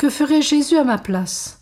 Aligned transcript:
Que 0.00 0.08
ferait 0.08 0.40
Jésus 0.40 0.78
à 0.78 0.84
ma 0.84 0.96
place? 0.96 1.60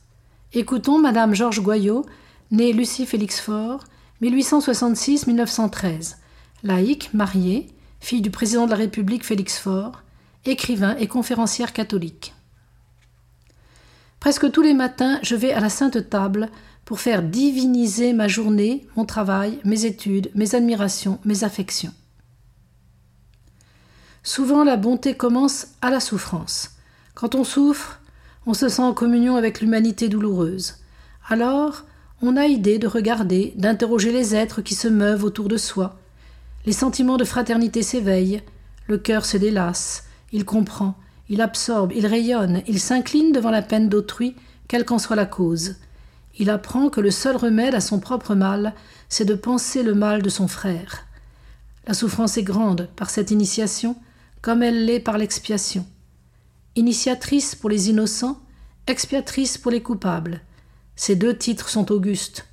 Écoutons 0.53 1.01
Madame 1.01 1.35
Georges 1.35 1.61
Goyot, 1.61 2.07
née 2.53 2.73
Lucie 2.73 3.05
Félix 3.05 3.41
Faure, 3.41 3.83
1866-1913, 4.23 6.19
laïque, 6.63 7.13
mariée, 7.15 7.67
fille 7.99 8.21
du 8.21 8.31
président 8.31 8.67
de 8.67 8.71
la 8.71 8.77
République 8.77 9.25
Félix 9.25 9.59
Faure, 9.59 10.05
écrivain 10.45 10.95
et 10.99 11.09
conférencière 11.09 11.73
catholique. 11.73 12.33
Presque 14.21 14.53
tous 14.53 14.63
les 14.63 14.75
matins, 14.75 15.19
je 15.23 15.35
vais 15.35 15.53
à 15.53 15.59
la 15.59 15.69
Sainte 15.69 16.09
Table 16.09 16.49
pour 16.85 17.01
faire 17.01 17.25
diviniser 17.25 18.13
ma 18.13 18.29
journée, 18.29 18.87
mon 18.95 19.05
travail, 19.05 19.59
mes 19.65 19.85
études, 19.85 20.31
mes 20.37 20.55
admirations, 20.55 21.19
mes 21.25 21.43
affections. 21.43 21.93
Souvent 24.23 24.63
la 24.63 24.77
bonté 24.77 25.17
commence 25.17 25.71
à 25.83 25.91
la 25.91 25.99
souffrance. 25.99 26.77
Quand 27.17 27.35
on 27.35 27.43
souffre, 27.43 27.98
on 28.49 28.55
se 28.55 28.71
sent 28.71 28.81
en 28.81 28.95
communion 28.95 29.37
avec 29.37 29.61
l'humanité 29.61 30.09
douloureuse. 30.09 30.77
Alors, 31.29 31.85
on 32.23 32.35
a 32.39 32.47
idée 32.47 32.79
de 32.79 32.87
regarder, 32.87 33.53
d'interroger 33.57 34.11
les 34.11 34.35
êtres 34.35 34.63
qui 34.63 34.75
se 34.75 34.89
meuvent 34.89 35.23
autour 35.23 35.49
de 35.49 35.59
soi. 35.59 35.99
Les 36.65 36.73
sentiments 36.73 37.19
de 37.19 37.25
fraternité 37.25 37.83
s'éveillent, 37.83 38.41
le 38.87 38.97
cœur 38.97 39.27
se 39.27 39.37
délasse, 39.37 40.05
il 40.33 40.47
comprend, 40.47 40.97
il 41.29 41.43
absorbe, 41.43 41.93
il 41.95 42.07
rayonne, 42.07 42.63
il 42.67 42.81
s'incline 42.81 43.33
devant 43.33 43.51
la 43.51 43.61
peine 43.61 43.91
d'autrui, 43.91 44.35
quelle 44.67 44.87
qu'en 44.87 44.99
soit 44.99 45.15
la 45.15 45.27
cause. 45.27 45.77
Il 46.39 46.49
apprend 46.49 46.89
que 46.89 47.03
le 47.03 47.11
seul 47.11 47.37
remède 47.37 47.75
à 47.75 47.83
son 47.83 48.01
propre 48.01 48.35
mal, 48.35 48.73
c'est 49.11 49.27
de 49.27 49.35
penser 49.35 49.83
le 49.83 49.95
mal 49.95 50.23
de 50.23 50.31
son 50.31 50.49
frère. 50.49 51.05
La 51.87 51.93
souffrance 51.93 52.39
est 52.39 52.45
grande 52.45 52.89
par 52.97 53.11
cette 53.11 53.31
initiation, 53.31 53.95
comme 54.41 54.63
elle 54.63 54.87
l'est 54.87 55.01
par 55.01 55.19
l'expiation. 55.19 55.85
Initiatrice 56.79 57.57
pour 57.57 57.69
les 57.69 57.91
innocents, 57.91 58.41
expiatrice 58.91 59.59
pour 59.59 59.71
les 59.71 59.83
coupables. 59.83 60.41
Ces 60.97 61.17
deux 61.17 61.37
titres 61.37 61.69
sont 61.69 61.93
augustes. 61.93 62.47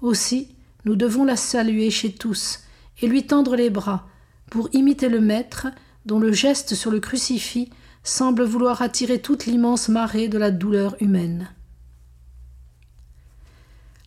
Aussi, 0.00 0.54
nous 0.84 0.96
devons 0.96 1.24
la 1.24 1.36
saluer 1.36 1.90
chez 1.90 2.12
tous 2.12 2.60
et 3.02 3.06
lui 3.06 3.26
tendre 3.26 3.56
les 3.56 3.70
bras 3.70 4.06
pour 4.50 4.68
imiter 4.72 5.08
le 5.08 5.20
Maître 5.20 5.68
dont 6.06 6.18
le 6.18 6.32
geste 6.32 6.74
sur 6.74 6.90
le 6.90 7.00
crucifix 7.00 7.70
semble 8.02 8.44
vouloir 8.44 8.82
attirer 8.82 9.20
toute 9.20 9.46
l'immense 9.46 9.88
marée 9.88 10.28
de 10.28 10.38
la 10.38 10.50
douleur 10.50 10.96
humaine. 11.00 11.50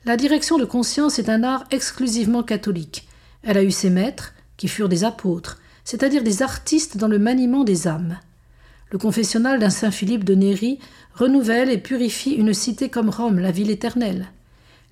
La 0.06 0.18
direction 0.18 0.58
de 0.58 0.66
conscience 0.66 1.18
est 1.20 1.30
un 1.30 1.44
art 1.44 1.64
exclusivement 1.72 2.44
catholique. 2.44 3.08
Elle 3.44 3.58
a 3.58 3.64
eu 3.64 3.72
ses 3.72 3.90
maîtres, 3.90 4.34
qui 4.58 4.68
furent 4.68 4.90
des 4.90 5.04
apôtres, 5.04 5.62
c'est-à-dire 5.84 6.24
des 6.24 6.42
artistes 6.42 6.98
dans 6.98 7.08
le 7.08 7.20
maniement 7.20 7.64
des 7.64 7.88
âmes. 7.88 8.20
Le 8.94 9.00
confessionnal 9.00 9.58
d'un 9.58 9.72
Saint 9.72 9.90
Philippe 9.90 10.24
de 10.24 10.36
Néry 10.36 10.78
renouvelle 11.16 11.72
et 11.72 11.80
purifie 11.80 12.34
une 12.34 12.54
cité 12.54 12.90
comme 12.90 13.10
Rome, 13.10 13.40
la 13.40 13.50
ville 13.50 13.72
éternelle. 13.72 14.28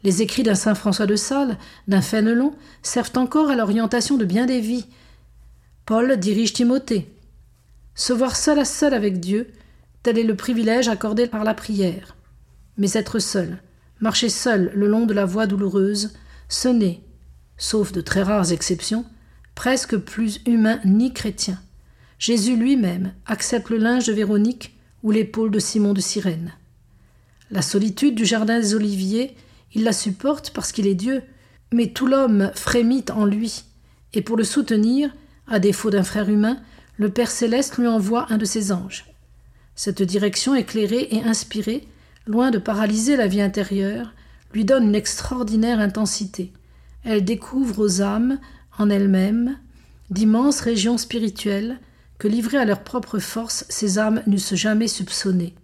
Les 0.04 0.24
écrits 0.24 0.42
d'un 0.42 0.56
Saint 0.56 0.74
François 0.74 1.06
de 1.06 1.16
Sales, 1.16 1.56
d'un 1.88 2.02
Fénelon, 2.02 2.56
servent 2.82 3.16
encore 3.18 3.52
à 3.52 3.56
l'orientation 3.56 4.18
de 4.18 4.26
bien 4.26 4.48
des 4.48 4.60
vies. 4.60 4.88
Paul 5.86 6.18
dirige 6.18 6.54
Timothée. 6.54 7.14
Se 7.94 8.12
voir 8.12 8.36
seul 8.36 8.58
à 8.58 8.66
seul 8.66 8.96
avec 8.96 9.20
Dieu, 9.20 9.52
tel 10.02 10.18
est 10.18 10.24
le 10.24 10.36
privilège 10.36 10.88
accordé 10.88 11.28
par 11.28 11.44
la 11.44 11.54
prière. 11.54 12.16
Mais 12.78 12.94
être 12.94 13.20
seul, 13.20 13.62
marcher 14.00 14.30
seul 14.30 14.72
le 14.74 14.88
long 14.88 15.06
de 15.06 15.14
la 15.14 15.26
voie 15.26 15.46
douloureuse, 15.46 16.14
ce 16.50 16.70
n'est, 16.70 17.02
sauf 17.56 17.92
de 17.92 18.02
très 18.02 18.24
rares 18.24 18.52
exceptions, 18.52 19.06
presque 19.54 19.96
plus 19.96 20.42
humain 20.48 20.80
ni 20.86 21.14
chrétien. 21.14 21.60
Jésus 22.22 22.56
lui-même 22.56 23.14
accepte 23.26 23.72
le 23.72 23.78
linge 23.78 24.06
de 24.06 24.14
Véronique 24.14 24.78
ou 25.02 25.10
l'épaule 25.10 25.50
de 25.50 25.58
Simon 25.58 25.94
de 25.94 26.02
Cyrène. 26.02 26.54
La 27.50 27.64
solitude 27.64 28.14
du 28.14 28.26
jardin 28.26 28.60
des 28.60 28.76
Oliviers, 28.76 29.36
il 29.74 29.84
la 29.84 29.92
supporte 29.92 30.52
parce 30.52 30.72
qu'il 30.72 30.86
est 30.86 30.94
Dieu, 30.94 31.24
mais 31.74 31.88
tout 31.88 32.06
l'homme 32.06 32.52
frémit 32.54 33.06
en 33.12 33.26
lui, 33.26 33.64
et 34.14 34.22
pour 34.22 34.38
le 34.38 34.44
soutenir, 34.44 35.10
à 35.48 35.58
défaut 35.58 35.90
d'un 35.90 36.04
frère 36.04 36.30
humain, 36.30 36.60
le 36.98 37.10
Père 37.10 37.32
céleste 37.32 37.80
lui 37.80 37.88
envoie 37.88 38.32
un 38.32 38.38
de 38.38 38.46
ses 38.46 38.72
anges. 38.72 39.08
Cette 39.74 40.04
direction 40.04 40.54
éclairée 40.54 41.08
et 41.10 41.24
inspirée, 41.24 41.88
loin 42.28 42.52
de 42.52 42.60
paralyser 42.60 43.16
la 43.16 43.26
vie 43.26 43.42
intérieure, 43.42 44.14
lui 44.54 44.64
donne 44.64 44.90
une 44.90 44.96
extraordinaire 44.96 45.80
intensité. 45.80 46.54
Elle 47.04 47.26
découvre 47.26 47.84
aux 47.84 48.02
âmes 48.04 48.38
en 48.78 48.92
elles-mêmes 48.92 49.58
d'immenses 50.12 50.62
régions 50.62 51.00
spirituelles 51.00 51.80
que, 52.22 52.28
livrées 52.28 52.60
à 52.60 52.66
leur 52.66 52.84
propre 52.84 53.18
force, 53.18 53.66
ces 53.68 53.98
âmes 53.98 54.22
n'eussent 54.28 54.54
jamais 54.54 54.88
soupçonnées. 54.88 55.56